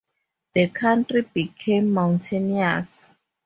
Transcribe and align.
The 0.55 0.67
country 0.69 1.21
became 1.31 1.93
mountainous. 1.93 3.11